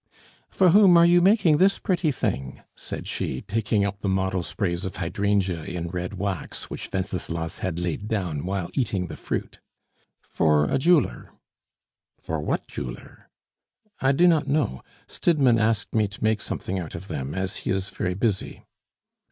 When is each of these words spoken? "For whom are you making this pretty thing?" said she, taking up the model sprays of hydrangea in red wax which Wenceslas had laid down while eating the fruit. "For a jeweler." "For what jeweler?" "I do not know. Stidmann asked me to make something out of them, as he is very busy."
"For 0.49 0.71
whom 0.71 0.97
are 0.97 1.05
you 1.05 1.21
making 1.21 1.57
this 1.57 1.77
pretty 1.77 2.11
thing?" 2.11 2.63
said 2.75 3.05
she, 3.07 3.41
taking 3.41 3.85
up 3.85 3.99
the 3.99 4.09
model 4.09 4.41
sprays 4.41 4.83
of 4.83 4.95
hydrangea 4.95 5.61
in 5.63 5.89
red 5.89 6.15
wax 6.15 6.71
which 6.71 6.89
Wenceslas 6.91 7.59
had 7.59 7.77
laid 7.77 8.07
down 8.07 8.43
while 8.43 8.71
eating 8.73 9.09
the 9.09 9.15
fruit. 9.15 9.59
"For 10.23 10.65
a 10.65 10.79
jeweler." 10.79 11.33
"For 12.19 12.41
what 12.41 12.65
jeweler?" 12.67 13.29
"I 13.99 14.11
do 14.11 14.25
not 14.25 14.47
know. 14.47 14.81
Stidmann 15.07 15.59
asked 15.59 15.93
me 15.93 16.07
to 16.07 16.23
make 16.23 16.41
something 16.41 16.79
out 16.79 16.95
of 16.95 17.07
them, 17.07 17.35
as 17.35 17.57
he 17.57 17.69
is 17.69 17.89
very 17.91 18.15
busy." 18.15 18.63